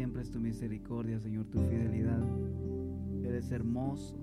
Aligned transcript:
siempre 0.00 0.22
es 0.22 0.30
tu 0.30 0.40
misericordia, 0.40 1.20
Señor, 1.20 1.44
tu 1.44 1.58
fidelidad. 1.58 2.24
Eres 3.22 3.52
hermoso, 3.52 4.16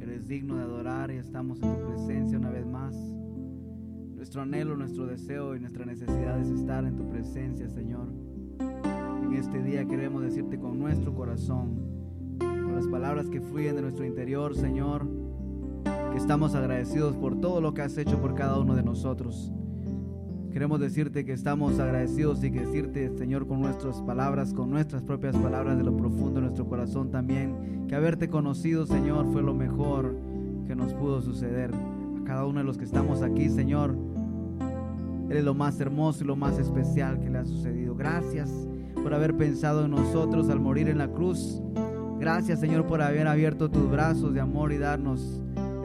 eres 0.00 0.26
digno 0.26 0.56
de 0.56 0.62
adorar 0.62 1.10
y 1.10 1.16
estamos 1.16 1.60
en 1.62 1.76
tu 1.76 1.88
presencia 1.88 2.38
una 2.38 2.48
vez 2.48 2.64
más. 2.64 2.96
Nuestro 4.16 4.40
anhelo, 4.40 4.74
nuestro 4.74 5.04
deseo 5.04 5.54
y 5.54 5.60
nuestra 5.60 5.84
necesidad 5.84 6.40
es 6.40 6.48
estar 6.48 6.86
en 6.86 6.96
tu 6.96 7.06
presencia, 7.10 7.68
Señor. 7.68 8.14
En 9.22 9.34
este 9.34 9.62
día 9.62 9.84
queremos 9.84 10.22
decirte 10.22 10.58
con 10.58 10.78
nuestro 10.78 11.14
corazón, 11.14 12.38
con 12.38 12.74
las 12.74 12.88
palabras 12.88 13.28
que 13.28 13.42
fluyen 13.42 13.76
de 13.76 13.82
nuestro 13.82 14.06
interior, 14.06 14.56
Señor, 14.56 15.06
que 15.84 16.16
estamos 16.16 16.54
agradecidos 16.54 17.14
por 17.14 17.38
todo 17.42 17.60
lo 17.60 17.74
que 17.74 17.82
has 17.82 17.98
hecho 17.98 18.22
por 18.22 18.34
cada 18.34 18.58
uno 18.58 18.74
de 18.74 18.82
nosotros. 18.82 19.52
Queremos 20.52 20.80
decirte 20.80 21.24
que 21.24 21.32
estamos 21.32 21.78
agradecidos 21.78 22.44
y 22.44 22.50
que 22.50 22.60
decirte, 22.60 23.10
Señor, 23.16 23.46
con 23.46 23.62
nuestras 23.62 24.02
palabras, 24.02 24.52
con 24.52 24.68
nuestras 24.68 25.02
propias 25.02 25.34
palabras 25.34 25.78
de 25.78 25.82
lo 25.82 25.96
profundo 25.96 26.34
de 26.34 26.42
nuestro 26.42 26.66
corazón 26.66 27.10
también, 27.10 27.86
que 27.88 27.94
haberte 27.94 28.28
conocido, 28.28 28.84
Señor, 28.84 29.32
fue 29.32 29.42
lo 29.42 29.54
mejor 29.54 30.14
que 30.66 30.76
nos 30.76 30.92
pudo 30.92 31.22
suceder. 31.22 31.70
A 31.72 32.24
cada 32.24 32.44
uno 32.44 32.58
de 32.58 32.64
los 32.64 32.76
que 32.76 32.84
estamos 32.84 33.22
aquí, 33.22 33.48
Señor, 33.48 33.96
eres 35.30 35.42
lo 35.42 35.54
más 35.54 35.80
hermoso 35.80 36.22
y 36.22 36.26
lo 36.26 36.36
más 36.36 36.58
especial 36.58 37.18
que 37.18 37.30
le 37.30 37.38
ha 37.38 37.44
sucedido. 37.46 37.94
Gracias 37.94 38.50
por 39.02 39.14
haber 39.14 39.34
pensado 39.34 39.86
en 39.86 39.92
nosotros 39.92 40.50
al 40.50 40.60
morir 40.60 40.90
en 40.90 40.98
la 40.98 41.08
cruz. 41.08 41.62
Gracias, 42.20 42.60
Señor, 42.60 42.86
por 42.86 43.00
haber 43.00 43.26
abierto 43.26 43.70
tus 43.70 43.90
brazos 43.90 44.34
de 44.34 44.40
amor 44.40 44.70
y 44.72 44.76
darnos 44.76 45.40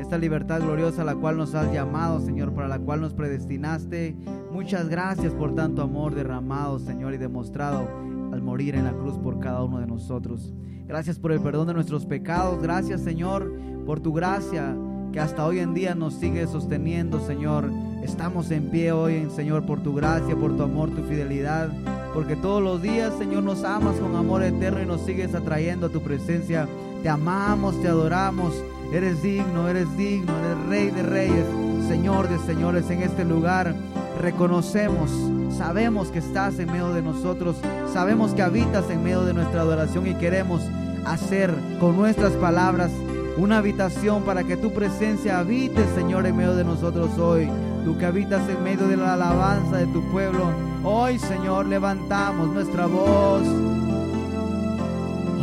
esta 0.08 0.18
libertad 0.18 0.62
gloriosa 0.62 1.02
a 1.02 1.06
la 1.06 1.16
cual 1.16 1.36
nos 1.36 1.54
has 1.54 1.70
llamado, 1.74 2.22
Señor, 2.22 2.54
para 2.54 2.70
la 2.70 2.80
cual 2.80 3.02
nos 3.02 3.14
predestinaste. 3.14 4.16
Muchas 4.54 4.88
gracias 4.88 5.34
por 5.34 5.54
tanto 5.54 5.82
amor 5.82 6.16
derramado, 6.16 6.80
Señor, 6.80 7.14
y 7.14 7.18
demostrado 7.18 7.90
al 8.32 8.42
morir 8.42 8.76
en 8.76 8.86
la 8.86 8.94
cruz 8.94 9.18
por 9.18 9.42
cada 9.42 9.66
uno 9.66 9.80
de 9.80 9.86
nosotros. 9.86 10.54
Gracias 10.88 11.20
por 11.20 11.34
el 11.34 11.42
perdón 11.42 11.68
de 11.68 11.74
nuestros 11.74 12.06
pecados. 12.06 12.62
Gracias, 12.62 13.02
Señor, 13.02 13.52
por 13.86 14.00
tu 14.00 14.14
gracia 14.14 14.78
que 15.12 15.20
hasta 15.20 15.46
hoy 15.46 15.60
en 15.60 15.74
día 15.74 15.94
nos 15.94 16.14
sigue 16.14 16.48
sosteniendo, 16.48 17.20
Señor. 17.20 17.70
Estamos 18.02 18.50
en 18.52 18.70
pie 18.70 18.94
hoy, 18.94 19.28
Señor, 19.36 19.66
por 19.66 19.84
tu 19.84 19.94
gracia, 19.94 20.38
por 20.38 20.56
tu 20.56 20.64
amor, 20.64 20.90
tu 20.92 21.04
fidelidad. 21.04 21.70
Porque 22.14 22.38
todos 22.38 22.64
los 22.64 22.82
días, 22.82 23.14
Señor, 23.18 23.44
nos 23.44 23.66
amas 23.66 23.98
con 23.98 24.16
amor 24.16 24.42
eterno 24.42 24.82
y 24.82 24.86
nos 24.86 25.02
sigues 25.02 25.36
atrayendo 25.36 25.88
a 25.88 25.90
tu 25.90 26.00
presencia. 26.00 26.66
Te 27.04 27.10
amamos, 27.10 27.82
te 27.82 27.90
adoramos. 27.90 28.54
Eres 28.92 29.22
digno, 29.22 29.68
eres 29.68 29.98
digno, 29.98 30.34
eres 30.40 30.66
rey 30.68 30.90
de 30.92 31.04
reyes, 31.04 31.46
Señor 31.90 32.30
de 32.30 32.40
señores 32.40 32.90
en 32.90 33.02
este 33.02 33.26
lugar. 33.26 33.76
Reconocemos, 34.22 35.12
sabemos 35.56 36.08
que 36.08 36.20
estás 36.20 36.58
en 36.60 36.72
medio 36.72 36.94
de 36.94 37.02
nosotros, 37.02 37.58
sabemos 37.92 38.34
que 38.34 38.44
habitas 38.44 38.90
en 38.90 39.04
medio 39.04 39.26
de 39.26 39.34
nuestra 39.34 39.62
adoración 39.62 40.08
y 40.08 40.16
queremos 40.16 40.62
hacer 41.06 41.54
con 41.82 41.98
nuestras 41.98 42.32
palabras 42.34 42.92
una 43.38 43.58
habitación 43.58 44.24
para 44.24 44.44
que 44.46 44.56
tu 44.56 44.72
presencia 44.72 45.40
habite, 45.40 45.86
Señor, 45.94 46.26
en 46.26 46.38
medio 46.38 46.56
de 46.56 46.64
nosotros 46.64 47.18
hoy. 47.18 47.50
Tú 47.84 47.98
que 47.98 48.06
habitas 48.06 48.48
en 48.50 48.64
medio 48.64 48.88
de 48.88 48.98
la 48.98 49.14
alabanza 49.14 49.78
de 49.78 49.88
tu 49.88 50.02
pueblo. 50.12 50.46
Hoy, 50.84 51.20
Señor, 51.20 51.68
levantamos 51.68 52.50
nuestra 52.54 52.86
voz. 52.86 53.44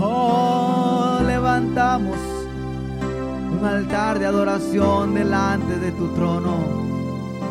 Oh, 0.00 1.20
levantamos 1.26 2.33
altar 3.66 4.18
de 4.18 4.26
adoración 4.26 5.14
delante 5.14 5.78
de 5.78 5.92
tu 5.92 6.08
trono. 6.08 6.84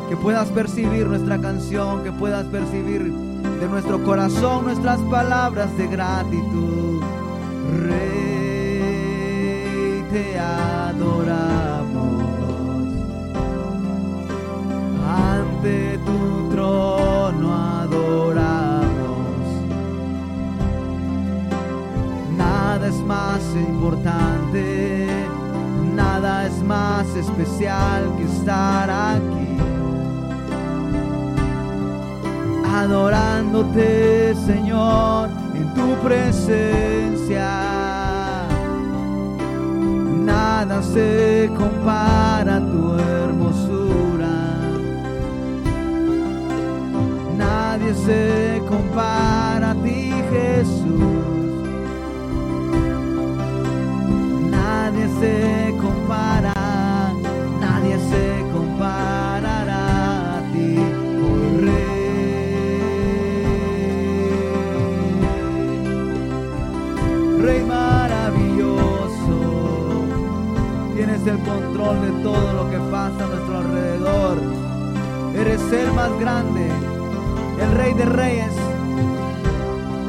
Que 0.10 0.18
puedas 0.18 0.50
percibir 0.50 1.08
nuestra 1.08 1.40
canción, 1.40 2.04
que 2.04 2.12
puedas 2.12 2.46
percibir 2.46 3.12
de 3.12 3.68
nuestro 3.68 4.04
corazón 4.04 4.66
nuestras 4.66 5.00
palabras 5.02 5.76
de 5.78 5.88
gratitud. 5.88 7.02
Rey, 7.88 9.24
te 10.12 10.38
adoramos. 10.40 12.24
Ante 15.08 15.98
tu 16.06 16.50
trono 16.52 17.54
adoramos. 17.82 18.84
Nada 22.38 22.88
es 22.88 22.98
más 23.04 23.42
importante 23.56 25.13
nada 26.24 26.48
es 26.48 26.64
más 26.64 27.06
especial 27.18 28.16
que 28.16 28.24
estar 28.24 28.90
aquí. 28.90 29.58
Adorándote, 32.66 34.34
Señor, 34.46 35.30
en 35.54 35.74
tu 35.74 35.96
presencia. 36.08 37.50
Nada 40.32 40.82
se 40.82 41.52
compara 41.58 42.56
a 42.56 42.60
tu 42.72 42.98
hermosura. 42.98 44.36
Nadie 47.38 47.94
se 47.96 48.62
compara 48.70 49.72
a 49.72 49.76
ti, 49.76 50.14
Jesús. 50.32 51.34
Nadie 54.50 55.08
se 55.20 55.54
nadie 55.78 56.03
tienes 71.24 71.40
el 71.40 71.48
control 71.48 72.02
de 72.02 72.24
todo 72.24 72.54
lo 72.54 72.70
que 72.70 72.78
pasa 72.92 73.24
a 73.24 73.28
nuestro 73.28 73.58
alrededor. 73.58 74.38
Eres 75.36 75.62
el 75.72 75.92
más 75.94 76.12
grande, 76.20 76.70
el 77.62 77.72
Rey 77.72 77.94
de 77.94 78.06
Reyes, 78.06 78.54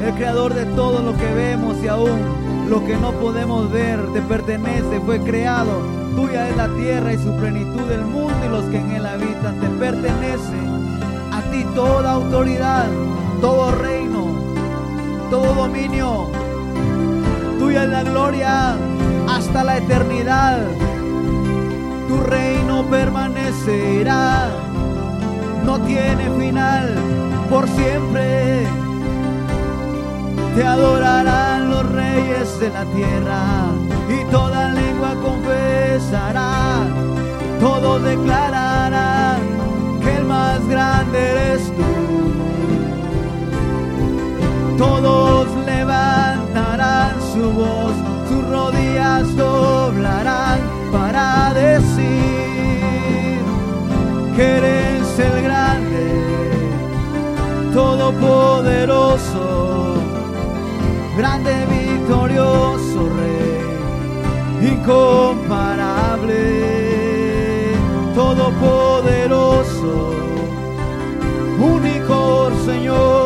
el 0.03 0.13
creador 0.13 0.53
de 0.53 0.65
todo 0.67 1.01
lo 1.01 1.15
que 1.17 1.33
vemos 1.33 1.77
y 1.83 1.87
aún 1.87 2.19
lo 2.69 2.83
que 2.85 2.95
no 2.97 3.11
podemos 3.13 3.71
ver 3.71 3.99
te 4.13 4.21
pertenece, 4.21 4.99
fue 5.05 5.19
creado. 5.19 5.81
Tuya 6.15 6.49
es 6.49 6.57
la 6.57 6.69
tierra 6.69 7.13
y 7.13 7.17
su 7.17 7.35
plenitud, 7.35 7.83
del 7.83 8.05
mundo 8.05 8.33
y 8.45 8.49
los 8.49 8.65
que 8.65 8.77
en 8.77 8.91
él 8.91 9.05
habitan. 9.05 9.59
Te 9.59 9.67
pertenece 9.67 10.57
a 11.31 11.41
ti 11.51 11.65
toda 11.75 12.13
autoridad, 12.13 12.87
todo 13.41 13.71
reino, 13.71 14.27
todo 15.29 15.53
dominio. 15.53 16.27
Tuya 17.59 17.83
es 17.83 17.89
la 17.89 18.03
gloria 18.03 18.75
hasta 19.27 19.63
la 19.63 19.77
eternidad. 19.77 20.59
Tu 22.07 22.17
reino 22.17 22.83
permanecerá, 22.85 24.49
no 25.63 25.79
tiene 25.81 26.29
final, 26.37 26.93
por 27.49 27.67
siempre. 27.69 28.67
Te 30.55 30.65
adorarán 30.65 31.69
los 31.69 31.91
reyes 31.91 32.59
de 32.59 32.69
la 32.69 32.85
tierra 32.85 33.41
y 34.07 34.23
toda 34.31 34.69
lengua 34.69 35.15
confesará, 35.21 36.83
todos 37.59 38.03
declararán 38.03 39.39
que 40.01 40.15
el 40.15 40.25
más 40.25 40.65
grande 40.67 41.31
eres 41.31 41.63
tú. 41.75 41.83
Todos 44.77 45.47
levantarán 45.65 47.21
su 47.33 47.51
voz, 47.51 47.95
sus 48.29 48.47
rodillas 48.47 49.35
doblarán 49.35 50.74
para 50.95 51.53
decir 51.53 52.23
que 54.33 54.43
eres 54.59 55.19
el 55.19 55.35
grande, 55.43 56.07
todopoderoso 57.73 59.45
grande, 61.17 61.53
victorioso 61.79 62.99
Rey, 63.17 63.59
incomparable, 64.71 66.41
todopoderoso, 68.13 69.93
único 71.59 72.51
Señor, 72.65 73.24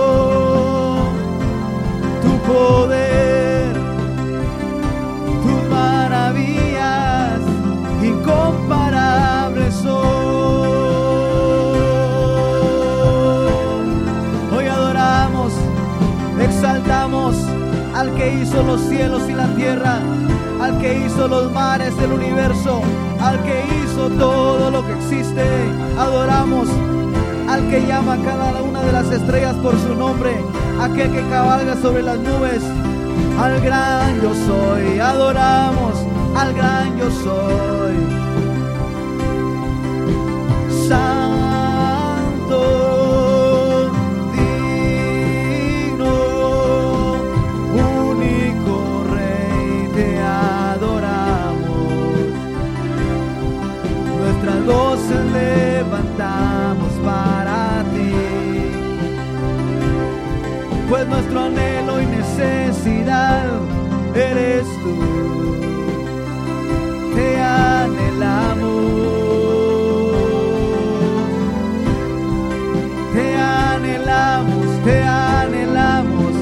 los 18.69 18.81
cielos 18.81 19.23
y 19.27 19.33
la 19.33 19.47
tierra, 19.55 19.99
al 20.61 20.77
que 20.77 21.03
hizo 21.03 21.27
los 21.27 21.51
mares 21.51 21.97
del 21.97 22.13
universo, 22.13 22.81
al 23.19 23.41
que 23.41 23.63
hizo 23.81 24.09
todo 24.09 24.69
lo 24.69 24.85
que 24.85 24.93
existe. 24.93 25.43
Adoramos 25.97 26.69
al 27.47 27.67
que 27.67 27.87
llama 27.87 28.15
cada 28.23 28.61
una 28.61 28.83
de 28.83 28.91
las 28.91 29.11
estrellas 29.11 29.55
por 29.55 29.75
su 29.79 29.95
nombre, 29.95 30.39
aquel 30.79 31.11
que 31.11 31.27
cabalga 31.29 31.75
sobre 31.81 32.03
las 32.03 32.19
nubes, 32.19 32.61
al 33.39 33.59
gran 33.61 34.21
yo 34.21 34.35
soy, 34.35 34.99
adoramos 34.99 35.95
al 36.35 36.53
gran 36.53 36.95
yo 36.99 37.09
soy. 37.09 38.19
Nuestro 61.29 61.41
anhelo 61.41 62.01
y 62.01 62.05
necesidad 62.07 63.45
eres 64.15 64.65
tú. 64.81 64.95
Te 67.15 67.41
anhelamos, 67.41 68.67
te 73.13 73.35
anhelamos, 73.35 74.83
te 74.83 75.03
anhelamos, 75.03 76.33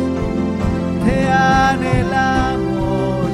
te 1.06 1.30
anhelamos. 1.30 3.30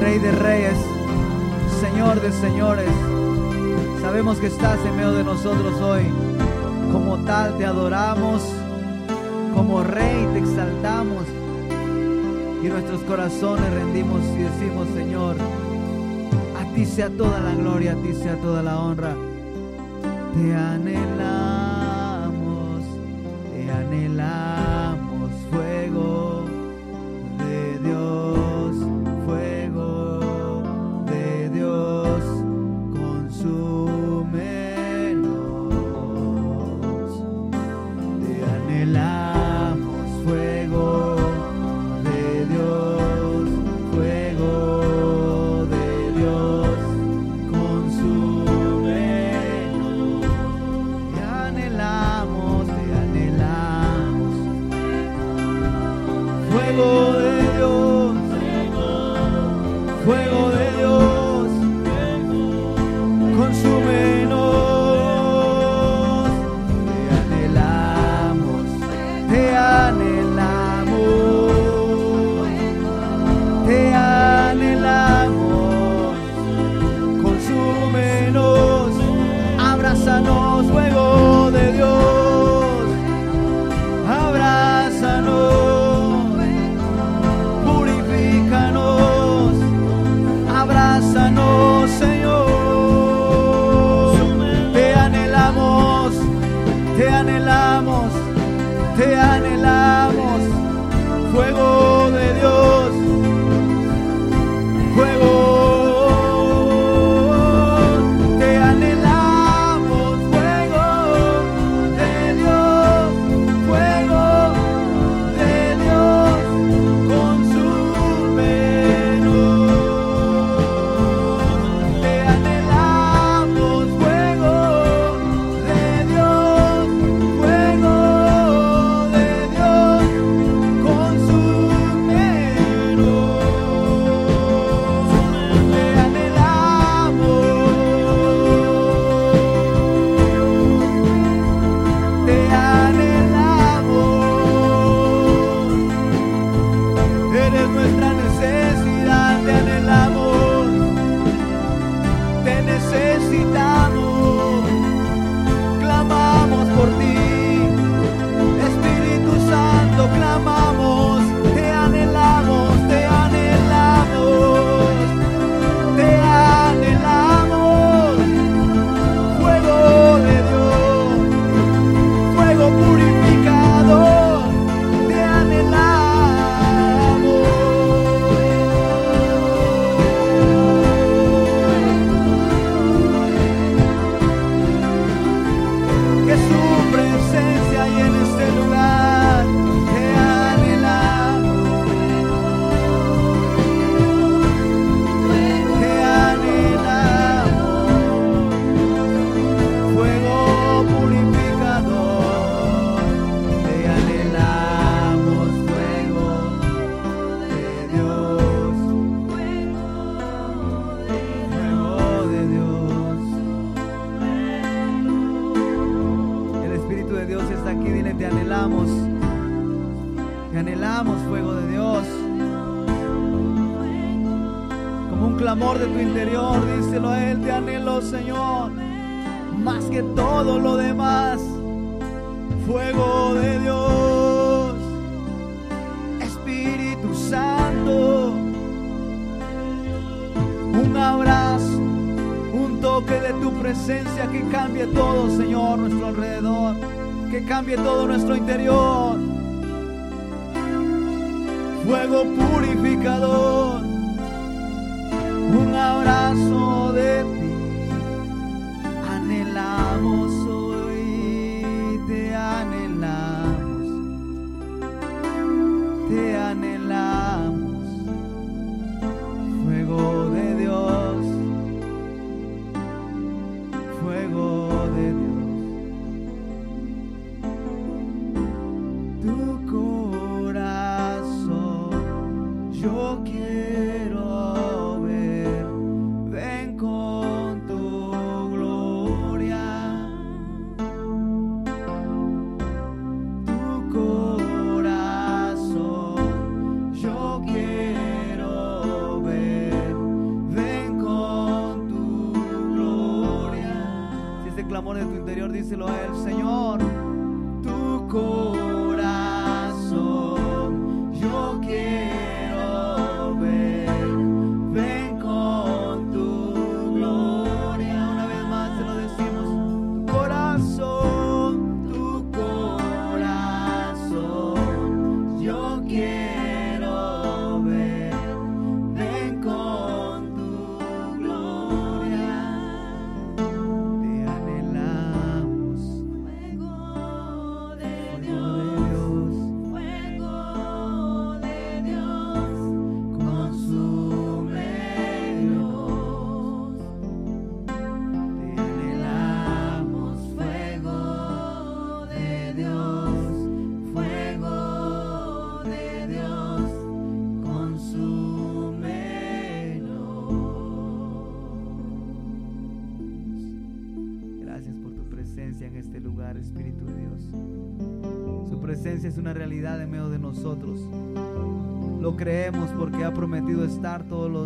Rey 0.00 0.18
de 0.18 0.32
reyes, 0.32 0.76
Señor 1.80 2.20
de 2.20 2.32
señores, 2.32 2.90
sabemos 4.00 4.38
que 4.38 4.48
estás 4.48 4.84
en 4.84 4.96
medio 4.96 5.12
de 5.12 5.22
nosotros 5.24 5.80
hoy. 5.80 6.29
Te 7.30 7.64
adoramos, 7.64 8.42
como 9.54 9.84
Rey 9.84 10.26
te 10.32 10.40
exaltamos. 10.40 11.22
Y 12.60 12.66
nuestros 12.66 13.02
corazones 13.02 13.72
rendimos 13.72 14.20
y 14.36 14.38
decimos, 14.38 14.88
Señor, 14.96 15.36
a 16.58 16.64
ti 16.74 16.84
sea 16.84 17.08
toda 17.08 17.38
la 17.38 17.54
gloria, 17.54 17.92
a 17.92 17.94
ti 17.94 18.14
sea 18.20 18.34
toda 18.34 18.64
la 18.64 18.80
honra. 18.80 19.14
Te 20.34 20.56
anhelamos, 20.56 21.12
te 23.54 23.70
anhelamos, 23.70 24.69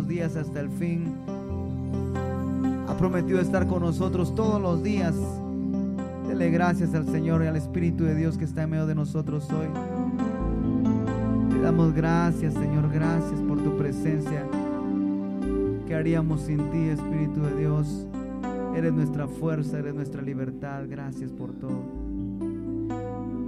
días 0.07 0.35
hasta 0.35 0.59
el 0.59 0.69
fin. 0.69 1.13
Ha 2.87 2.97
prometido 2.97 3.39
estar 3.39 3.67
con 3.67 3.81
nosotros 3.81 4.33
todos 4.35 4.61
los 4.61 4.83
días. 4.83 5.15
Dele 6.27 6.49
gracias 6.49 6.93
al 6.93 7.05
Señor 7.07 7.43
y 7.43 7.47
al 7.47 7.55
Espíritu 7.55 8.03
de 8.03 8.15
Dios 8.15 8.37
que 8.37 8.45
está 8.45 8.63
en 8.63 8.71
medio 8.71 8.85
de 8.85 8.95
nosotros 8.95 9.49
hoy. 9.51 9.67
Te 11.49 11.61
damos 11.61 11.93
gracias, 11.93 12.53
Señor, 12.53 12.91
gracias 12.91 13.39
por 13.41 13.61
tu 13.63 13.77
presencia. 13.77 14.43
¿Qué 15.87 15.95
haríamos 15.95 16.41
sin 16.41 16.57
ti, 16.71 16.89
Espíritu 16.89 17.41
de 17.41 17.55
Dios? 17.57 18.07
Eres 18.75 18.93
nuestra 18.93 19.27
fuerza, 19.27 19.79
eres 19.79 19.95
nuestra 19.95 20.21
libertad. 20.21 20.83
Gracias 20.89 21.31
por 21.31 21.53
todo. 21.53 21.81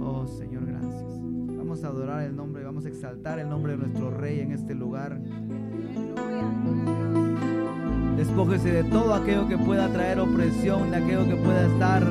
Oh 0.00 0.26
Señor, 0.26 0.66
gracias. 0.66 1.20
Vamos 1.56 1.84
a 1.84 1.88
adorar 1.88 2.22
el 2.22 2.34
nombre, 2.34 2.64
vamos 2.64 2.86
a 2.86 2.88
exaltar 2.88 3.38
el 3.38 3.48
nombre 3.48 3.72
de 3.72 3.78
nuestro 3.78 4.10
Rey 4.10 4.40
en 4.40 4.52
este 4.52 4.74
lugar. 4.74 5.20
Despójese 8.28 8.70
de 8.70 8.84
todo 8.84 9.14
aquello 9.14 9.48
que 9.48 9.56
pueda 9.56 9.88
traer 9.88 10.20
opresión, 10.20 10.90
de 10.90 10.98
aquello 10.98 11.26
que 11.26 11.34
pueda 11.34 11.66
estar 11.66 12.02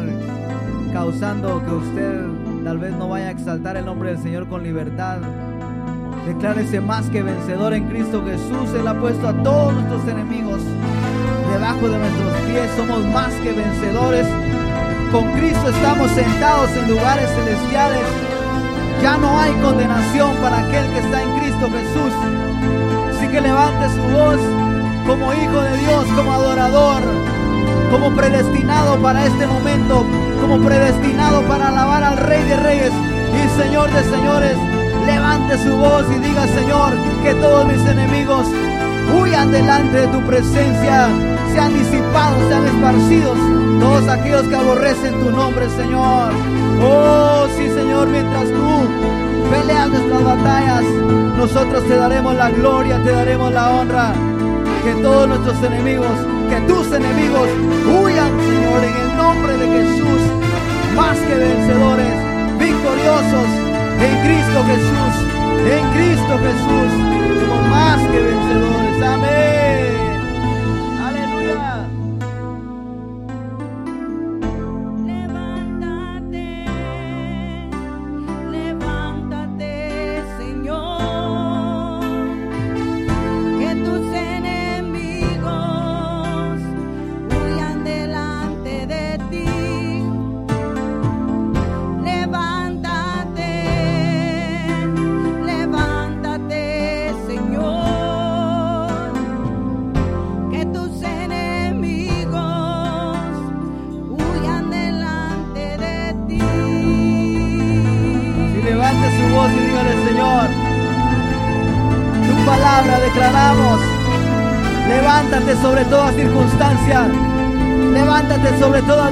causando 0.91 1.63
que 1.63 1.71
usted 1.71 2.25
tal 2.63 2.79
vez 2.79 2.91
no 2.93 3.09
vaya 3.09 3.27
a 3.27 3.31
exaltar 3.31 3.77
el 3.77 3.85
nombre 3.85 4.09
del 4.09 4.23
Señor 4.23 4.47
con 4.47 4.63
libertad. 4.63 5.19
Declárese 6.25 6.81
más 6.81 7.07
que 7.11 7.21
vencedor 7.21 7.75
en 7.75 7.87
Cristo 7.87 8.23
Jesús. 8.25 8.73
Él 8.77 8.87
ha 8.87 8.99
puesto 8.99 9.27
a 9.27 9.43
todos 9.43 9.75
nuestros 9.75 10.07
enemigos 10.07 10.59
debajo 11.53 11.87
de 11.87 11.99
nuestros 11.99 12.33
pies. 12.47 12.71
Somos 12.75 13.05
más 13.13 13.31
que 13.35 13.53
vencedores. 13.53 14.27
Con 15.11 15.31
Cristo 15.33 15.69
estamos 15.69 16.09
sentados 16.11 16.71
en 16.77 16.89
lugares 16.89 17.29
celestiales. 17.29 18.07
Ya 19.03 19.17
no 19.17 19.39
hay 19.39 19.51
condenación 19.61 20.35
para 20.37 20.65
aquel 20.65 20.89
que 20.93 20.99
está 20.99 21.21
en 21.21 21.39
Cristo 21.39 21.69
Jesús. 21.69 22.13
Así 23.15 23.27
que 23.27 23.39
levante 23.39 23.87
su 23.89 24.01
voz 24.17 24.66
como 25.07 25.33
hijo 25.33 25.61
de 25.61 25.77
Dios, 25.77 26.05
como 26.15 26.33
adorador, 26.33 27.01
como 27.89 28.13
predestinado 28.13 28.97
para 28.97 29.25
este 29.25 29.47
momento, 29.47 30.05
como 30.41 30.59
predestinado 30.59 31.41
para 31.43 31.69
alabar 31.69 32.03
al 32.03 32.17
Rey 32.17 32.43
de 32.43 32.57
Reyes 32.57 32.91
y 32.91 33.61
Señor 33.61 33.89
de 33.91 34.03
Señores. 34.03 34.57
Levante 35.05 35.57
su 35.59 35.73
voz 35.77 36.03
y 36.13 36.19
diga, 36.19 36.45
Señor, 36.47 36.93
que 37.23 37.33
todos 37.35 37.65
mis 37.67 37.85
enemigos 37.85 38.45
huyan 39.17 39.49
delante 39.49 40.01
de 40.01 40.07
tu 40.07 40.21
presencia, 40.25 41.07
sean 41.53 41.73
disipados, 41.73 42.43
sean 42.49 42.67
esparcidos, 42.67 43.37
todos 43.79 44.09
aquellos 44.09 44.43
que 44.49 44.55
aborrecen 44.55 45.13
tu 45.21 45.31
nombre, 45.31 45.69
Señor. 45.69 46.33
Oh, 46.83 47.47
sí, 47.55 47.69
Señor, 47.69 48.09
mientras 48.09 48.49
tú 48.49 49.49
peleas 49.49 49.87
nuestras 49.87 50.23
batallas, 50.25 50.83
nosotros 51.37 51.87
te 51.87 51.95
daremos 51.95 52.35
la 52.35 52.49
gloria, 52.51 53.01
te 53.01 53.11
daremos 53.13 53.53
la 53.53 53.71
honra. 53.71 54.13
Que 54.87 54.93
todos 55.03 55.27
nuestros 55.27 55.61
enemigos, 55.63 56.15
que 56.49 56.61
tus 56.61 56.87
enemigos 56.93 57.49
huyan, 57.89 58.31
Señor, 58.39 58.83
en 58.85 58.95
el 58.95 59.17
nombre 59.17 59.57
de 59.57 59.67
Jesús, 59.67 60.21
más 60.95 61.17
que 61.27 61.35
vencedores, 61.35 62.13
victoriosos 62.57 63.49
en 63.99 64.13
Cristo 64.23 64.63
Jesús, 64.63 65.13
en 65.75 65.83
Cristo 65.91 66.39
Jesús, 66.39 66.89
somos 67.41 67.67
más 67.69 67.99
que 67.99 68.17
vencedores. 68.17 69.03
Amén. 69.03 69.86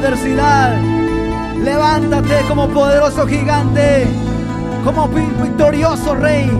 adversidad. 0.05 0.77
Levántate 1.63 2.41
como 2.47 2.67
poderoso 2.69 3.25
gigante, 3.25 4.05
como 4.83 5.07
victorioso 5.07 6.15
rey, 6.15 6.51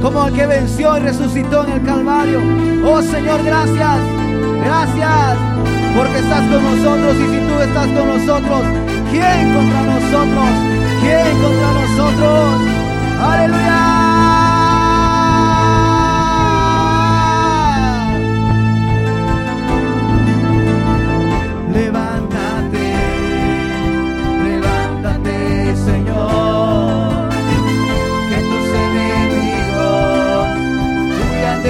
como 0.00 0.28
el 0.28 0.34
que 0.34 0.46
venció 0.46 0.96
y 0.96 1.00
resucitó 1.00 1.64
en 1.64 1.72
el 1.72 1.82
Calvario. 1.82 2.40
Oh 2.84 3.02
Señor, 3.02 3.42
gracias, 3.42 3.98
gracias, 4.64 5.36
porque 5.96 6.18
estás 6.18 6.42
con 6.42 6.62
nosotros 6.62 7.16
y 7.16 7.34
si 7.34 7.40
tú 7.48 7.60
estás 7.60 7.86
con 7.86 8.08
nosotros, 8.08 8.60
¿quién 9.10 9.54
contra 9.54 9.82
nosotros? 9.82 10.48
¿Quién 11.00 11.42
contra 11.42 11.72
nosotros? 11.80 12.60
Aleluya. 13.20 13.87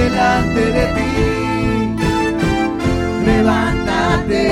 delante 0.09 0.65
de 0.77 0.85
ti. 0.95 1.11
Levántate, 3.25 4.43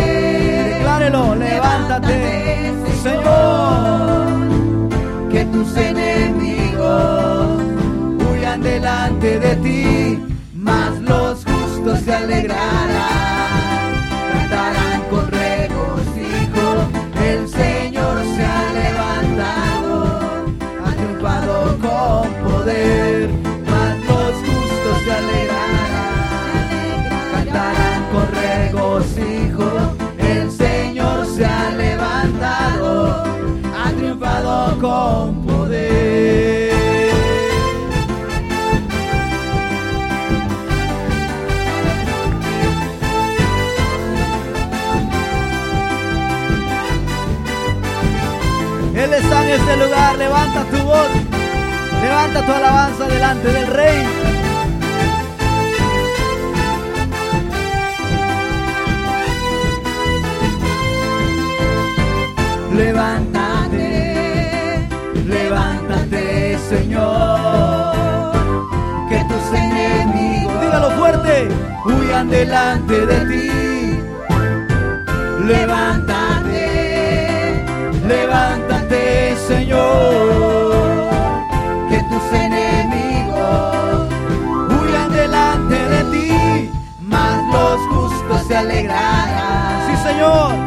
declárelo, 0.69 1.35
levántate, 1.35 2.73
levántate 2.73 2.93
Señor, 3.03 4.27
que 5.31 5.45
tus 5.45 5.75
enemigos 5.77 7.61
huyan 8.29 8.61
delante 8.61 9.39
de 9.39 9.55
ti, 9.57 10.19
mas 10.53 10.99
los 11.01 11.43
justos 11.45 11.99
se 12.01 12.13
alegrarán. 12.13 13.66
está 49.17 49.43
en 49.43 49.49
este 49.59 49.77
lugar, 49.77 50.17
levanta 50.17 50.63
tu 50.65 50.77
voz, 50.83 51.07
levanta 52.01 52.45
tu 52.45 52.51
alabanza 52.51 53.07
delante 53.07 53.47
del 53.51 53.67
Rey. 53.67 54.05
Levántate, 62.75 63.79
levántate, 65.25 66.59
Señor, 66.69 68.33
que 69.09 69.25
tus 69.25 69.53
enemigos, 69.57 70.61
dígalo 70.61 70.91
fuerte, 70.91 71.47
huyan 71.85 72.29
delante 72.29 73.05
de 73.05 73.25
ti. 73.25 73.49
Levántate, 75.43 76.65
levántate 78.07 78.66
Señor, 79.47 81.09
que 81.89 82.03
tus 82.03 82.33
enemigos 82.33 84.07
huyan 84.69 85.11
delante 85.11 85.75
de 85.75 86.03
ti, 86.11 86.71
mas 86.99 87.43
los 87.51 87.79
justos 87.87 88.47
se 88.47 88.57
alegrarán. 88.57 89.87
Sí, 89.87 90.07
Señor. 90.07 90.66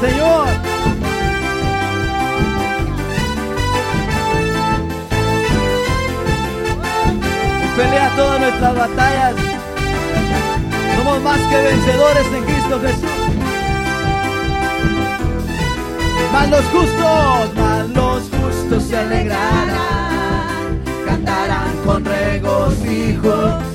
Señor. 0.00 0.46
Pelea 7.76 8.10
todas 8.16 8.40
nuestras 8.40 8.76
batallas. 8.76 9.34
Somos 10.96 11.22
más 11.22 11.40
que 11.40 11.62
vencedores 11.62 12.26
en 12.26 12.44
Cristo 12.44 12.80
Jesús. 12.80 13.10
Más 16.32 16.48
los 16.50 16.64
justos, 16.66 17.54
más 17.56 17.88
los 17.88 18.22
justos 18.22 18.82
se 18.84 18.96
alegrarán, 18.98 20.80
cantarán 21.06 21.76
con 21.84 22.04
regocijo 22.04 23.67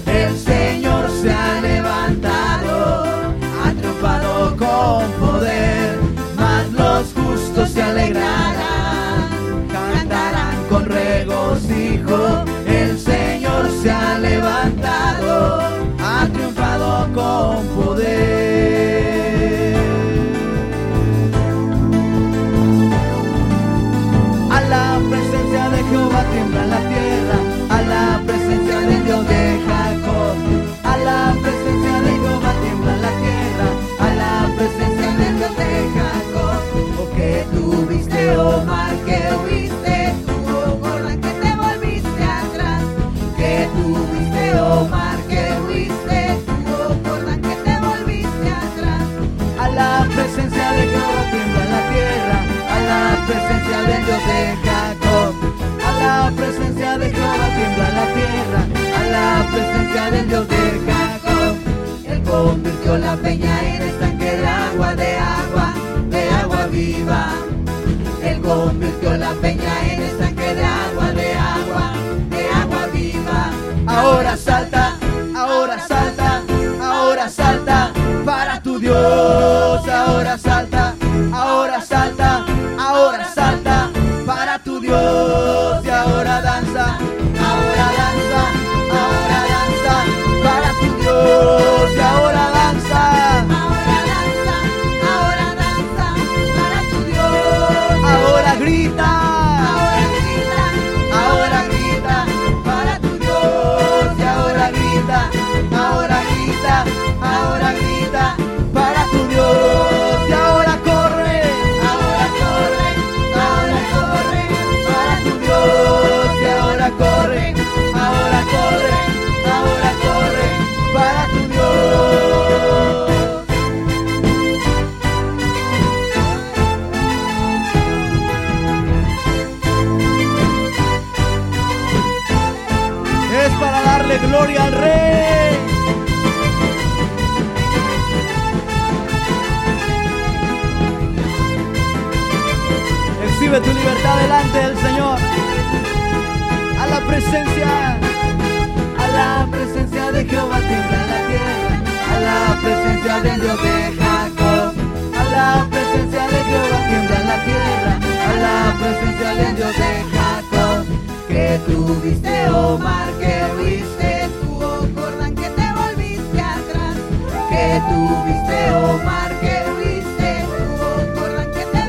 tuviste, 167.89 168.71
Omar, 168.71 169.31
que 169.39 169.55
huiste 169.77 170.45
oh 170.81 171.19
Jordán, 171.19 171.51
que 171.51 171.65
te 171.65 171.81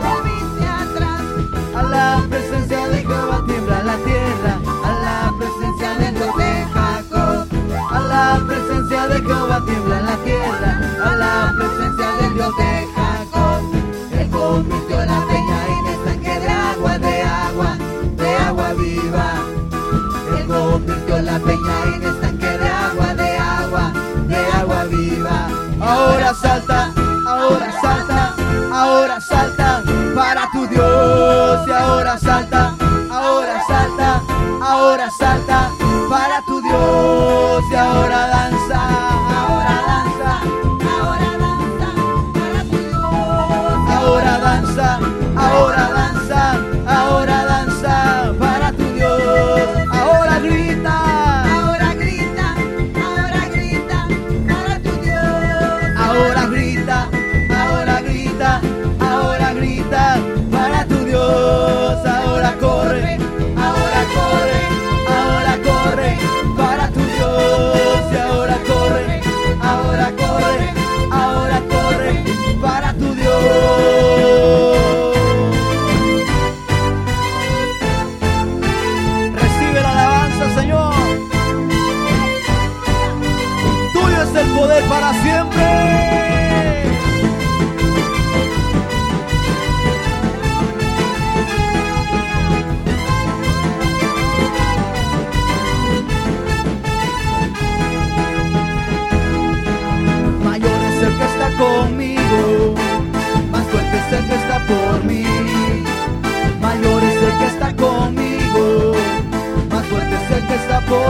atrás. 0.67 1.23
A 1.75 1.83
la 1.83 2.25
presencia 2.29 2.89
de 2.89 2.99
Jehová 3.03 3.45
tiembla 3.47 3.83
la 3.83 3.97
tierra. 3.99 4.53
A 4.85 4.93
la 5.07 5.33
presencia 5.39 5.95
del 5.99 6.15
Dios 6.15 6.37
de 6.37 6.67
Jacob. 6.75 7.47
A 7.91 8.01
la 8.01 8.43
presencia 8.47 9.07
de 9.09 9.21
Jehová 9.21 9.63
tiembla 9.67 10.01
la 10.01 10.17
tierra. 10.19 10.71
A 11.05 11.17
la 11.17 11.55
presencia 11.57 12.09
del 12.21 12.35
Dios 12.35 12.57
de 12.57 12.65
Jacob. 12.65 12.94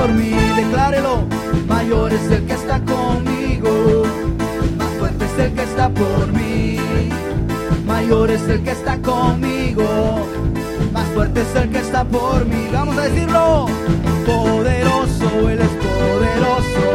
Por 0.04 0.14
mí. 0.14 0.30
Declárelo, 0.56 1.24
mayor 1.66 2.12
es 2.12 2.30
el 2.30 2.46
que 2.46 2.52
está 2.52 2.78
conmigo, 2.80 4.04
más 4.76 4.90
fuerte 4.98 5.24
es 5.24 5.38
el 5.38 5.54
que 5.54 5.62
está 5.62 5.88
por 5.88 6.26
mí. 6.32 6.78
Mayor 7.86 8.30
es 8.30 8.42
el 8.48 8.62
que 8.62 8.72
está 8.72 8.98
conmigo, 8.98 10.26
más 10.92 11.06
fuerte 11.14 11.40
es 11.40 11.56
el 11.56 11.70
que 11.70 11.78
está 11.78 12.04
por 12.04 12.44
mí. 12.44 12.68
Vamos 12.72 12.98
a 12.98 13.02
decirlo, 13.02 13.66
poderoso, 14.26 15.48
Él 15.50 15.60
es 15.60 15.74
poderoso. 15.86 16.86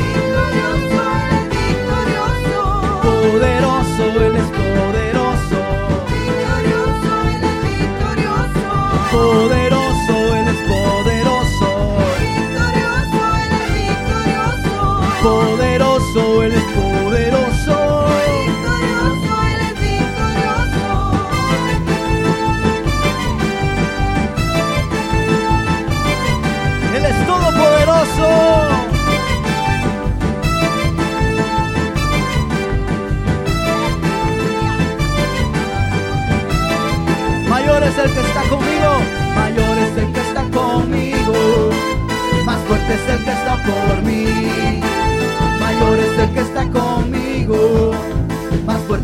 Victorioso, 0.00 1.02
eres 1.26 1.46
victorioso. 1.58 2.62
Poderoso, 3.06 4.04
Él 4.26 4.36
es 4.42 4.48
poderoso. 4.60 5.60
Victorioso, 6.14 7.12
eres 7.34 7.56
victorioso. 7.68 8.68
Poderoso, 9.12 9.55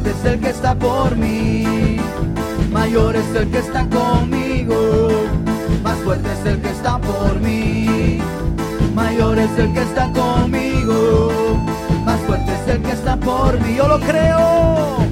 fuerte 0.02 0.10
es 0.10 0.34
el 0.34 0.40
que 0.40 0.50
está 0.50 0.74
por 0.74 1.16
mí. 1.16 1.96
Mayor 2.70 3.14
es 3.16 3.34
el 3.36 3.50
que 3.50 3.58
está 3.58 3.88
conmigo, 3.88 5.10
más 5.82 5.98
fuerte 5.98 6.28
es 6.32 6.46
el 6.46 6.60
que 6.60 6.70
está 6.70 6.98
por 6.98 7.38
mí. 7.40 8.18
Mayor 8.94 9.38
es 9.38 9.58
el 9.58 9.72
que 9.72 9.82
está 9.82 10.10
conmigo, 10.12 11.30
más 12.04 12.20
fuerte 12.20 12.52
es 12.52 12.74
el 12.74 12.82
que 12.82 12.92
está 12.92 13.16
por 13.16 13.60
mí. 13.60 13.76
Yo 13.76 13.86
lo 13.86 14.00
creo, 14.00 15.06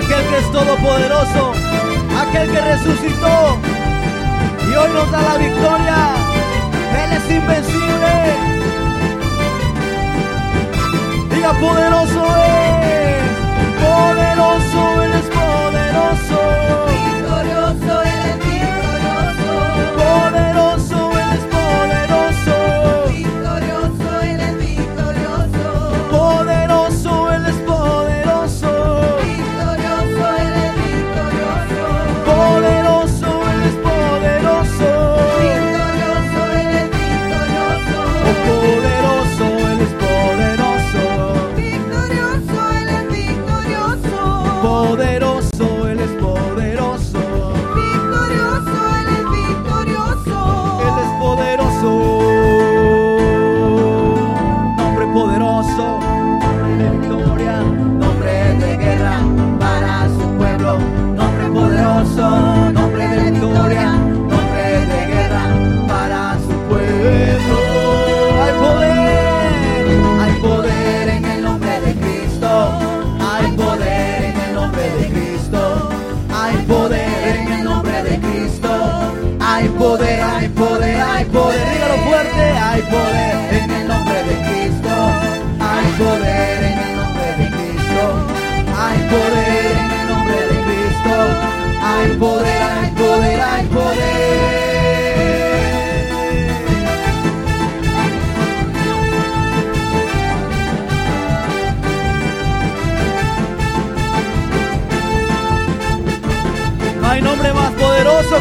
aquel 0.00 0.24
que 0.28 0.38
es 0.38 0.50
todopoderoso, 0.52 1.52
aquel 2.22 2.50
que 2.50 2.60
resucitó 2.60 3.58
y 4.66 4.74
hoy 4.74 4.90
nos 4.92 5.10
da 5.10 5.20
la 5.22 5.36
victoria. 5.36 5.96
Él 7.02 7.12
es 7.12 7.30
invencible. 7.30 8.14
Diga 11.30 11.52
poderoso 11.52 12.22
es, 12.46 13.22
poderoso, 13.84 14.80
Él 15.04 15.12
es 15.20 15.28
poderoso. 15.38 16.38
Victorioso, 16.96 17.92
eres 18.02 18.38
victorioso. 18.48 19.52
Poderoso, 20.00 20.89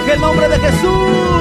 El 0.07 0.19
nombre 0.21 0.47
de 0.49 0.57
Jesús. 0.59 1.38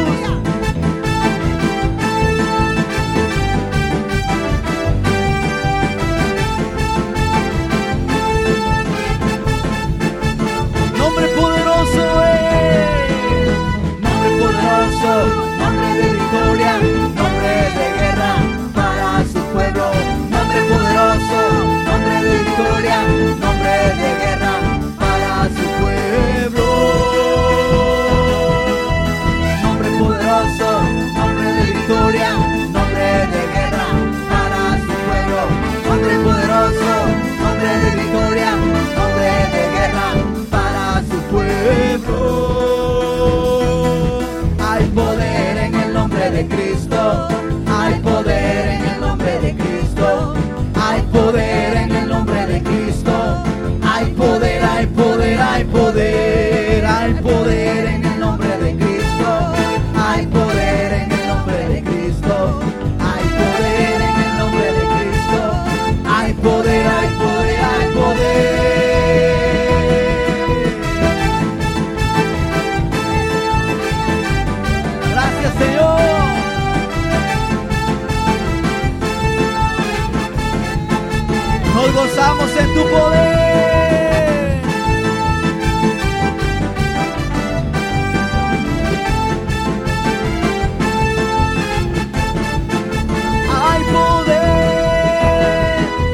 gozamos 81.98 82.50
en 82.56 82.74
tu 82.74 82.82
poder. 82.90 83.38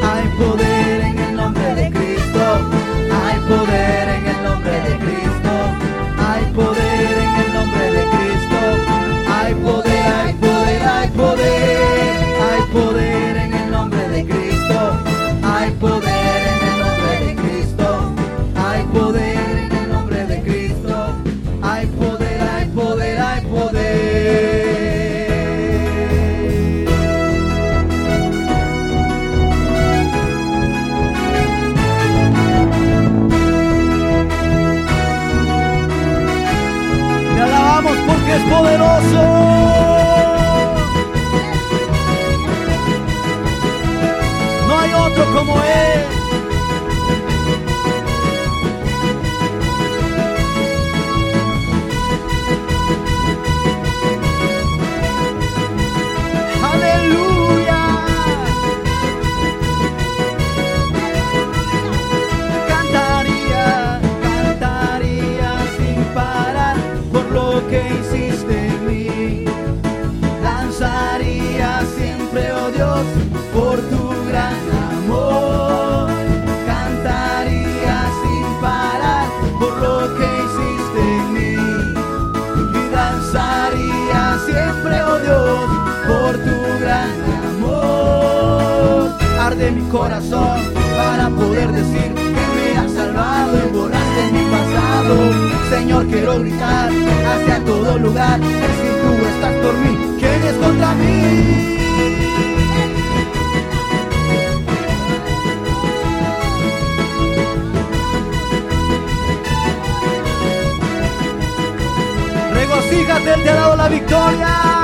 Hay 0.07 0.29
poder, 0.39 1.01
en 1.01 1.19
el 1.19 1.37
nombre 1.37 1.75
de 1.75 1.91
Cristo, 1.91 2.45
hay 3.25 3.39
poder. 3.49 3.84
hiciste 67.91 68.67
en 68.69 68.87
mí. 68.87 69.45
Danzaría 70.43 71.83
siempre, 71.97 72.53
oh 72.53 72.71
Dios, 72.71 73.05
por 73.53 73.81
tu 73.91 73.94
quiero 96.15 96.39
gritar 96.39 96.91
hacia 97.27 97.65
todo 97.65 97.99
lugar. 97.99 98.39
Si 98.41 98.89
tú 99.03 99.27
estás 99.33 99.55
por 99.55 99.75
mí, 99.79 100.17
¿quién 100.21 100.43
es 100.45 100.55
contra 100.55 100.95
mí? 100.95 101.71
Regocíjate, 112.53 113.43
te 113.43 113.51
ha 113.51 113.55
dado 113.55 113.77
la 113.77 113.89
victoria. 113.89 114.84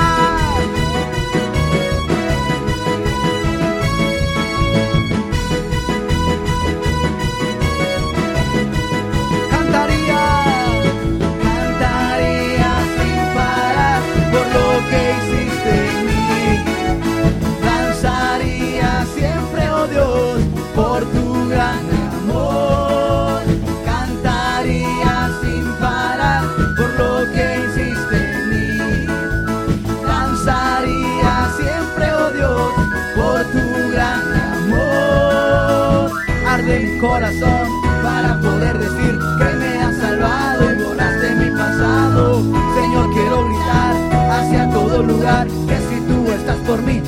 corazón 37.00 37.66
para 38.02 38.38
poder 38.40 38.78
decir 38.78 39.18
que 39.38 39.56
me 39.56 39.82
has 39.82 39.96
salvado 39.96 40.70
y 40.70 40.82
borraste 40.82 41.34
mi 41.36 41.50
pasado. 41.56 42.42
Señor, 42.74 43.10
quiero 43.14 43.44
gritar 43.46 44.30
hacia 44.30 44.70
todo 44.70 45.02
lugar 45.02 45.46
que 45.46 45.76
si 45.88 46.00
tú 46.06 46.30
estás 46.30 46.58
por 46.58 46.82
mí, 46.82 47.02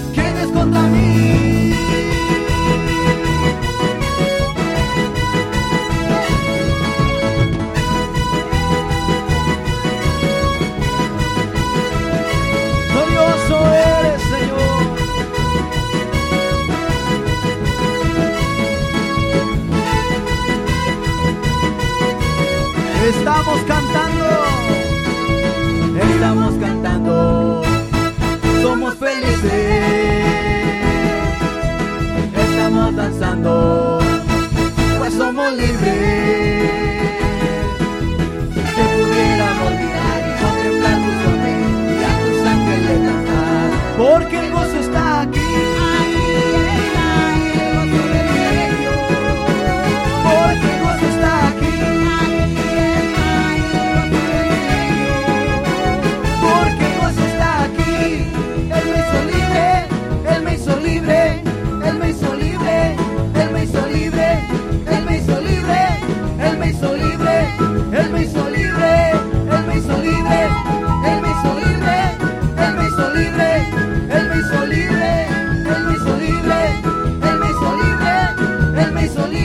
danzando, 33.02 33.98
pues 34.98 35.12
somos 35.14 35.52
libres. 35.54 36.70
Te 38.54 38.82
pudiéramos 38.94 39.66
olvidar 39.70 40.20
y 40.28 40.32
contemplar 40.42 40.96
tu 41.04 41.10
sonrisa 41.24 41.92
y 41.98 42.04
a 42.04 42.12
tus 42.22 42.40
ángeles 42.54 42.98
cantar, 43.08 43.70
porque 43.98 44.36
el 44.38 44.48
gozo 44.52 44.78
está 44.80 45.22
aquí. 45.22 45.41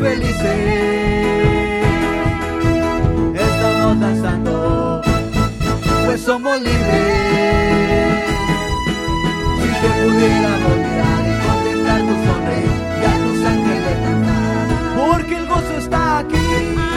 felices. 0.00 1.84
Estamos 3.34 4.00
danzando. 4.00 5.02
Pues 6.06 6.20
somos 6.20 6.60
libres. 6.60 8.24
Si 9.60 9.68
te 9.82 9.88
pudieran 10.02 10.60
olvidar 10.72 11.22
y 11.26 11.34
contemplar 11.46 12.00
tu 12.00 12.14
sonrisa 12.26 12.76
y 13.00 13.04
a 13.04 13.14
tus 13.24 13.38
ángeles 13.44 13.96
cantar. 14.04 14.66
Porque 14.96 15.34
el 15.36 15.46
gozo 15.46 15.74
está 15.78 16.18
aquí. 16.18 16.36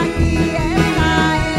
Aquí 0.00 0.50
está 0.56 1.51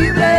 libre. 0.00 0.29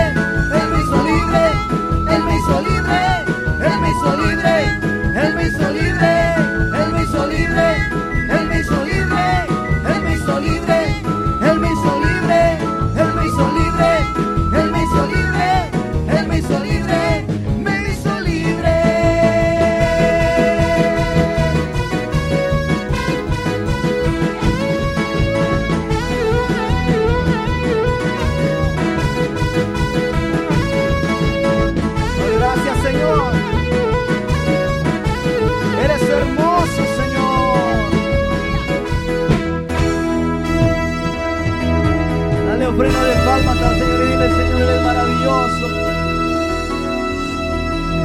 Ofrenda 42.72 43.04
de 43.04 43.16
palmas 43.26 43.62
al 43.62 43.76
Señor 43.76 44.00
y 44.00 44.08
dile, 44.08 44.30
Señor, 44.30 44.62
eres 44.62 44.84
maravilloso. 44.84 45.68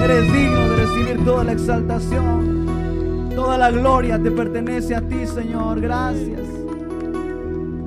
Eres 0.05 0.33
digno 0.33 0.61
de 0.71 0.77
recibir 0.77 1.25
toda 1.25 1.45
la 1.45 1.53
exaltación. 1.53 2.67
Toda 3.35 3.59
la 3.59 3.71
gloria 3.71 4.21
te 4.21 4.31
pertenece 4.31 4.95
a 4.95 5.03
ti, 5.03 5.27
Señor. 5.27 5.81
Gracias. 5.81 6.49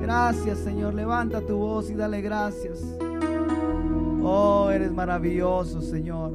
Gracias, 0.00 0.58
Señor. 0.58 0.94
Levanta 0.94 1.40
tu 1.40 1.56
voz 1.58 1.90
y 1.90 1.94
dale 1.94 2.20
gracias. 2.20 2.82
Oh, 4.22 4.70
eres 4.70 4.92
maravilloso, 4.92 5.80
Señor. 5.82 6.32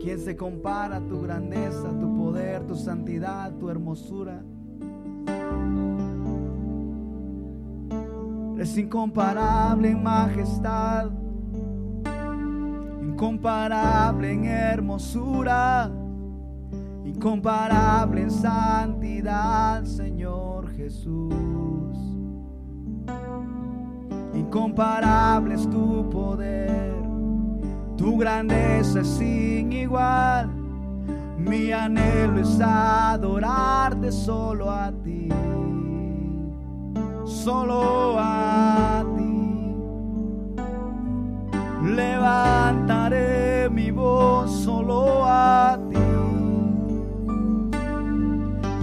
¿Quién 0.00 0.20
se 0.20 0.36
compara 0.36 0.96
a 0.96 1.00
tu 1.00 1.22
grandeza, 1.22 1.88
tu 1.98 2.16
poder, 2.16 2.66
tu 2.66 2.76
santidad, 2.76 3.52
tu 3.58 3.70
hermosura? 3.70 4.42
Es 8.64 8.78
incomparable 8.78 9.90
en 9.90 10.02
majestad, 10.02 11.10
incomparable 13.02 14.32
en 14.32 14.46
hermosura, 14.46 15.90
incomparable 17.04 18.22
en 18.22 18.30
santidad, 18.30 19.84
Señor 19.84 20.70
Jesús. 20.70 21.34
Incomparable 24.32 25.56
es 25.56 25.68
tu 25.68 26.08
poder, 26.08 26.94
tu 27.98 28.16
grandeza 28.16 29.00
es 29.00 29.08
sin 29.08 29.72
igual. 29.72 30.48
Mi 31.36 31.70
anhelo 31.70 32.40
es 32.40 32.58
adorarte 32.62 34.10
solo 34.10 34.70
a 34.70 34.90
ti, 34.90 35.28
solo 37.24 38.16
a 38.18 39.04
ti. 39.16 39.74
Levantaré 41.94 43.68
mi 43.70 43.90
voz 43.90 44.50
solo 44.64 45.24
a 45.24 45.78
ti 45.90 46.04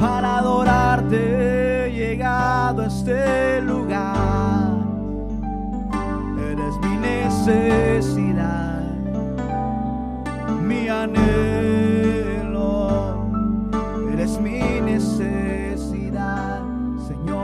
para 0.02 0.40
adorarte 0.40 1.86
he 1.86 1.92
llegado 1.92 2.82
a 2.82 2.88
este 2.88 3.62
lugar. 3.62 4.72
Eres 6.52 6.76
mi 6.82 6.98
necesidad, 6.98 8.82
mi 10.68 10.88
anhelo. 10.90 12.31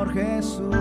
Jesús. 0.09 0.75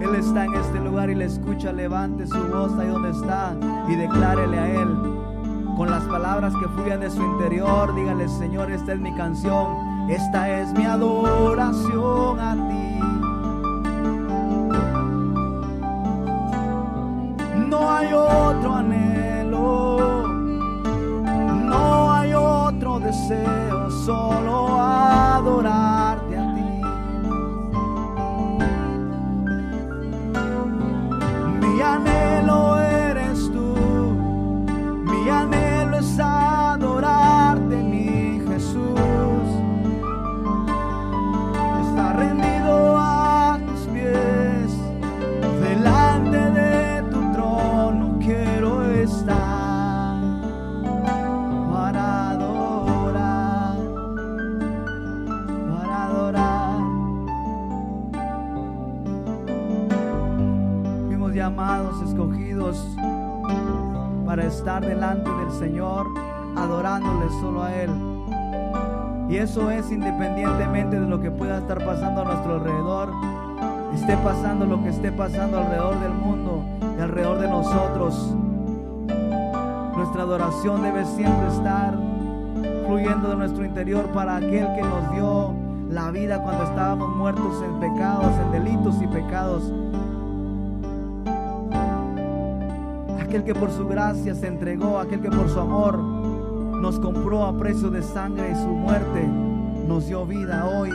Él 0.00 0.14
está 0.16 0.44
en 0.44 0.54
este 0.54 0.80
lugar 0.80 1.10
y 1.10 1.14
le 1.14 1.26
escucha, 1.26 1.72
levante 1.72 2.26
su 2.26 2.38
voz 2.48 2.72
ahí 2.78 2.88
donde 2.88 3.10
está 3.10 3.54
y 3.88 3.94
declárele 3.94 4.58
a 4.58 4.68
Él 4.82 4.88
con 5.76 5.90
las 5.90 6.04
palabras 6.04 6.52
que 6.60 6.68
fluyan 6.68 7.00
de 7.00 7.10
su 7.10 7.22
interior. 7.22 7.94
Dígale, 7.94 8.28
Señor, 8.28 8.70
esta 8.70 8.92
es 8.92 9.00
mi 9.00 9.12
canción, 9.14 10.10
esta 10.10 10.60
es 10.60 10.72
mi 10.72 10.84
adoración 10.84 12.40
a 12.40 12.54
ti. 12.54 12.98
No 17.68 17.90
hay 17.90 18.12
otro 18.12 18.74
anhelo, 18.74 20.26
no 21.64 22.12
hay 22.12 22.34
otro 22.34 23.00
deseo, 23.00 23.90
solo 23.90 24.80
adorarte 24.80 25.91
estar 64.62 64.86
delante 64.86 65.28
del 65.28 65.50
Señor, 65.58 66.06
adorándole 66.54 67.28
solo 67.40 67.64
a 67.64 67.74
Él. 67.74 67.90
Y 69.28 69.36
eso 69.38 69.72
es 69.72 69.90
independientemente 69.90 71.00
de 71.00 71.06
lo 71.08 71.20
que 71.20 71.32
pueda 71.32 71.58
estar 71.58 71.84
pasando 71.84 72.22
a 72.22 72.24
nuestro 72.26 72.54
alrededor, 72.54 73.08
esté 73.92 74.16
pasando 74.18 74.64
lo 74.64 74.80
que 74.84 74.90
esté 74.90 75.10
pasando 75.10 75.58
alrededor 75.58 75.98
del 75.98 76.12
mundo 76.12 76.62
y 76.96 77.00
alrededor 77.00 77.40
de 77.40 77.48
nosotros. 77.48 78.36
Nuestra 79.96 80.22
adoración 80.22 80.80
debe 80.80 81.06
siempre 81.06 81.48
estar 81.48 81.94
fluyendo 82.86 83.30
de 83.30 83.36
nuestro 83.36 83.64
interior 83.64 84.06
para 84.12 84.36
aquel 84.36 84.68
que 84.76 84.82
nos 84.82 85.12
dio 85.12 85.54
la 85.90 86.12
vida 86.12 86.40
cuando 86.40 86.62
estábamos 86.62 87.16
muertos 87.16 87.64
en 87.64 87.80
pecados, 87.80 88.32
en 88.44 88.52
delitos 88.52 89.02
y 89.02 89.08
pecados. 89.08 89.72
Aquel 93.32 93.44
que 93.44 93.54
por 93.54 93.70
su 93.70 93.88
gracia 93.88 94.34
se 94.34 94.46
entregó, 94.46 94.98
aquel 94.98 95.22
que 95.22 95.30
por 95.30 95.48
su 95.48 95.58
amor 95.58 95.98
nos 95.98 96.98
compró 96.98 97.46
a 97.46 97.56
precio 97.56 97.88
de 97.88 98.02
sangre 98.02 98.50
y 98.52 98.54
su 98.54 98.68
muerte 98.68 99.26
nos 99.88 100.06
dio 100.06 100.26
vida 100.26 100.66
hoy. 100.66 100.90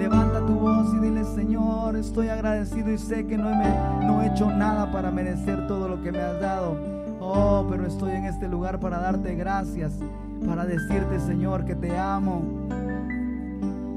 Levanta 0.00 0.44
tu 0.44 0.54
voz 0.54 0.92
y 0.94 0.98
dile, 0.98 1.22
Señor, 1.22 1.94
estoy 1.94 2.26
agradecido 2.26 2.90
y 2.90 2.98
sé 2.98 3.24
que 3.24 3.38
no 3.38 3.50
he, 3.50 4.04
no 4.04 4.20
he 4.20 4.32
hecho 4.32 4.50
nada 4.50 4.90
para 4.90 5.12
merecer 5.12 5.68
todo 5.68 5.86
lo 5.86 6.02
que 6.02 6.10
me 6.10 6.18
has 6.18 6.40
dado. 6.40 6.76
Oh, 7.20 7.68
pero 7.70 7.86
estoy 7.86 8.10
en 8.10 8.24
este 8.24 8.48
lugar 8.48 8.80
para 8.80 8.98
darte 8.98 9.36
gracias, 9.36 9.92
para 10.44 10.66
decirte, 10.66 11.20
Señor, 11.20 11.64
que 11.64 11.76
te 11.76 11.96
amo 11.96 12.42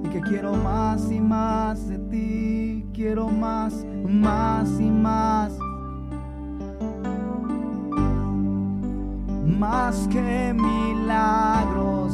y 0.03 0.09
que 0.09 0.21
quiero 0.21 0.53
más 0.53 1.11
y 1.11 1.19
más 1.19 1.87
de 1.87 1.97
ti. 1.97 2.85
Quiero 2.93 3.29
más, 3.29 3.83
más 4.07 4.79
y 4.79 4.91
más. 4.91 5.57
más 9.57 10.07
que 10.09 10.53
milagros, 10.53 12.13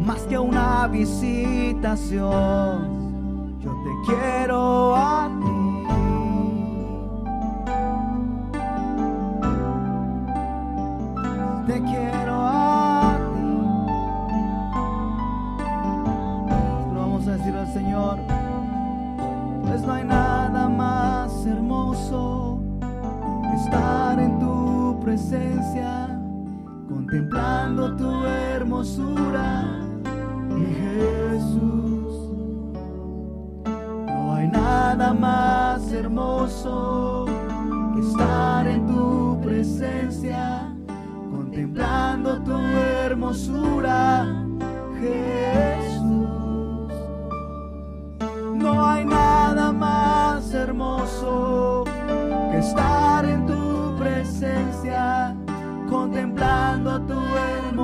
más 0.00 0.20
que 0.22 0.38
una 0.38 0.88
visitación. 0.88 2.30
Yo 3.60 3.70
te 3.70 3.90
quiero 4.06 4.96
a 4.96 5.28
ti. 5.40 5.51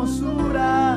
censura. 0.08 0.87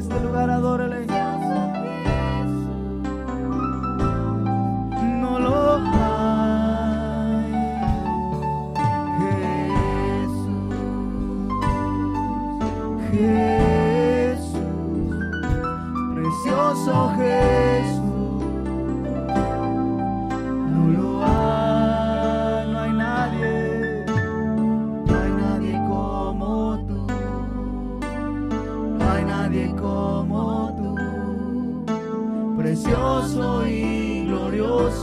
este 0.00 0.18
lugar 0.20 0.48
adora. 0.48 0.79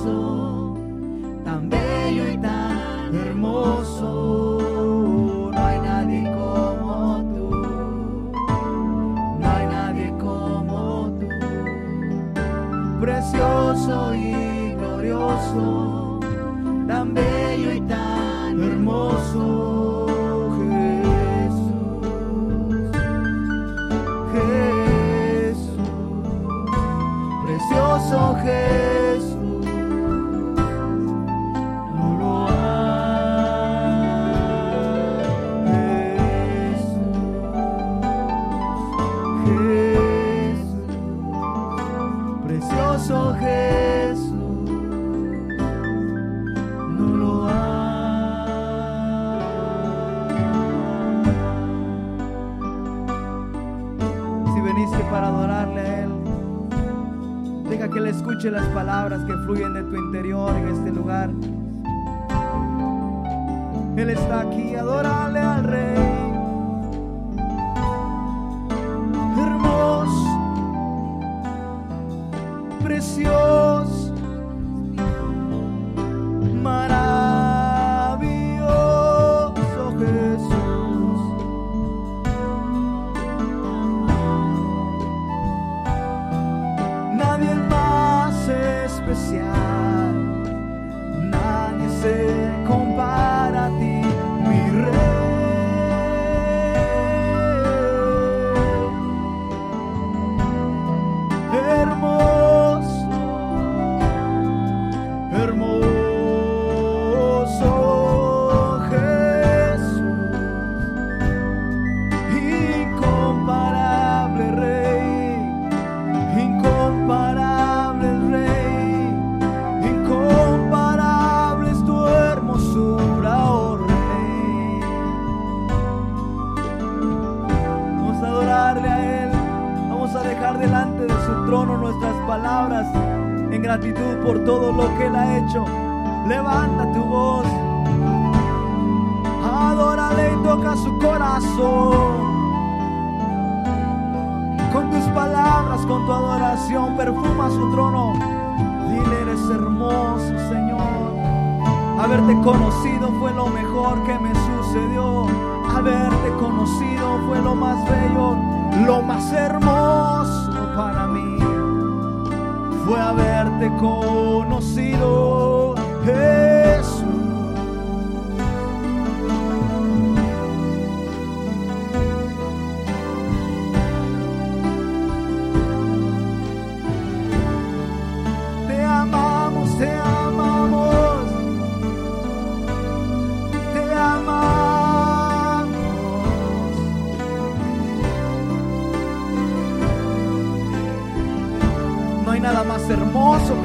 soul. 0.07 0.36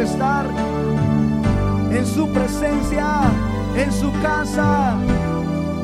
Estar 0.02 0.46
en 1.90 2.06
su 2.06 2.28
presencia, 2.28 3.22
en 3.76 3.92
su 3.92 4.10
casa. 4.20 4.94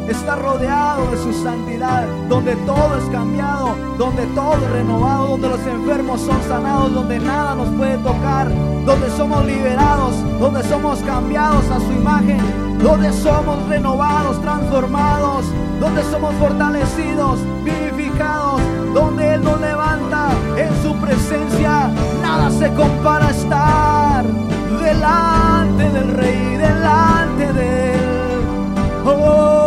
Estar 0.08 0.40
rodeado 0.40 1.10
de 1.10 1.18
su 1.18 1.34
santidad, 1.44 2.06
donde 2.30 2.56
todo 2.64 2.96
es 2.96 3.04
cambiado, 3.10 3.76
donde 3.98 4.24
todo 4.28 4.54
es 4.54 4.70
renovado, 4.70 5.28
donde 5.28 5.48
los 5.50 5.60
enfermos 5.66 6.22
son 6.22 6.42
sanados, 6.48 6.94
donde 6.94 7.18
nada 7.18 7.54
nos 7.54 7.68
puede 7.76 7.98
tocar, 7.98 8.50
donde 8.86 9.10
somos 9.18 9.44
liberados, 9.44 10.14
donde 10.40 10.62
somos 10.62 11.00
cambiados 11.00 11.62
a 11.70 11.78
su 11.80 11.92
imagen, 11.92 12.40
donde 12.82 13.12
somos 13.12 13.68
renovados, 13.68 14.40
transformados, 14.40 15.44
donde 15.78 16.02
somos 16.04 16.34
fortalecidos, 16.36 17.38
vivificados, 17.62 18.62
donde 18.94 19.34
Él 19.34 19.44
nos 19.44 19.60
levanta 19.60 20.30
en 20.56 20.82
su 20.82 20.94
presencia. 20.94 21.90
Nada 22.22 22.50
se 22.50 22.72
compara 22.72 23.26
a 23.26 23.30
estar 23.30 23.97
delante 24.88 25.90
del 25.90 26.08
Rey, 26.14 26.56
delante 26.56 27.52
de 27.52 27.94
Él. 27.94 28.00
Oh, 29.04 29.57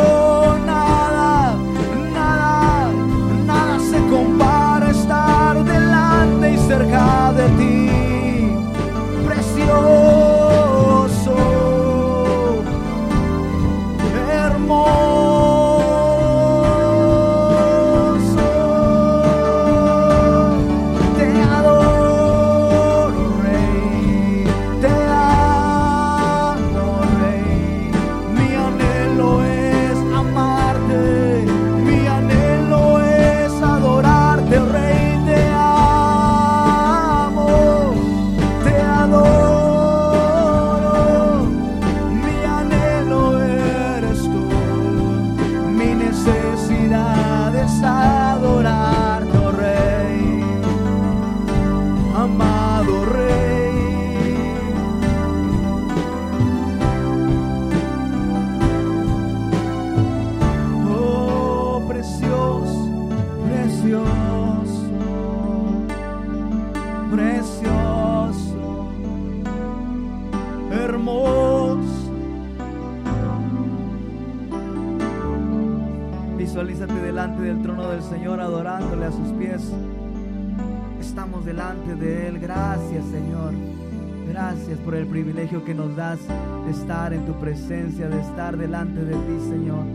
en 86.91 87.25
tu 87.25 87.33
presencia, 87.39 88.09
de 88.09 88.19
estar 88.19 88.57
delante 88.57 89.05
de 89.05 89.13
ti, 89.13 89.49
Señor. 89.49 89.85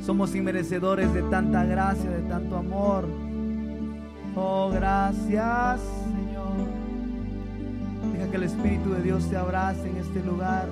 Somos 0.00 0.32
inmerecedores 0.34 1.12
de 1.12 1.22
tanta 1.22 1.64
gracia, 1.64 2.08
de 2.08 2.22
tanto 2.22 2.56
amor. 2.56 3.08
Oh, 4.36 4.70
gracias, 4.72 5.80
Señor. 6.04 6.52
Deja 8.12 8.30
que 8.30 8.36
el 8.36 8.42
Espíritu 8.44 8.90
de 8.90 9.02
Dios 9.02 9.28
te 9.28 9.36
abrace 9.36 9.90
en 9.90 9.96
este 9.96 10.22
lugar, 10.22 10.68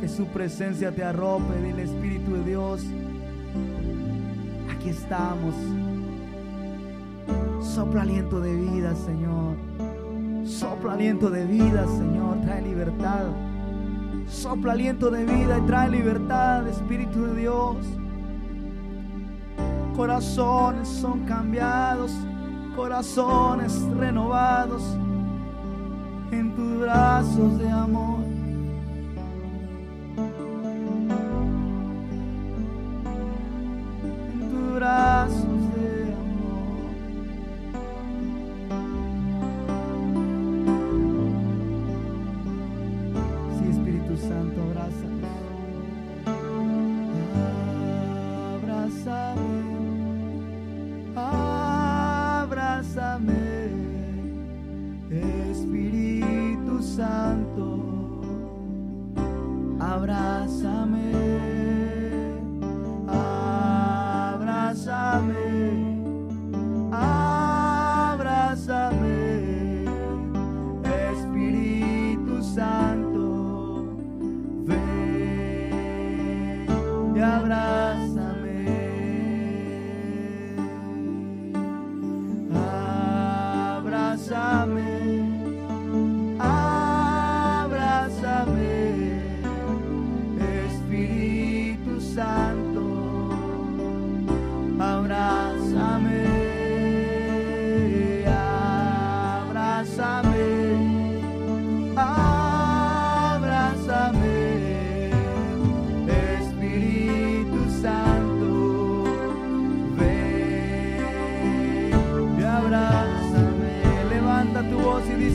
que 0.00 0.08
su 0.08 0.26
presencia 0.26 0.94
te 0.94 1.02
arrope. 1.02 1.60
Dile, 1.60 1.82
Espíritu 1.82 2.34
de 2.34 2.44
Dios, 2.44 2.84
aquí 4.76 4.90
estamos. 4.90 5.56
Sopla 7.60 8.02
aliento 8.02 8.40
de 8.40 8.54
vida, 8.54 8.94
Señor. 8.94 9.56
Sopla 10.46 10.92
aliento 10.92 11.30
de 11.30 11.44
vida, 11.46 11.84
Señor. 11.98 12.40
Trae 12.42 12.62
libertad. 12.62 13.26
Sopla 14.32 14.72
aliento 14.72 15.10
de 15.10 15.26
vida 15.26 15.58
y 15.58 15.60
trae 15.66 15.90
libertad, 15.90 16.66
Espíritu 16.66 17.26
de 17.26 17.42
Dios. 17.42 17.76
Corazones 19.94 20.88
son 20.88 21.26
cambiados, 21.26 22.10
corazones 22.74 23.80
renovados 23.98 24.82
en 26.32 26.56
tus 26.56 26.80
brazos 26.80 27.58
de 27.58 27.70
amor. 27.70 28.41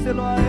Eloi 0.08 0.47